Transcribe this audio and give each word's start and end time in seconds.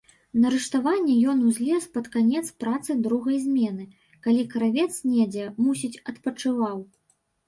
На 0.43 0.49
рыштаванне 0.51 1.15
ён 1.33 1.41
узлез 1.49 1.83
пад 1.97 2.07
канец 2.15 2.41
працы 2.63 2.95
другой 3.07 3.37
змены, 3.43 3.85
калі 4.23 4.41
кравец 4.55 4.89
недзе, 5.11 5.45
мусіць, 5.67 6.01
адпачываў. 6.13 6.77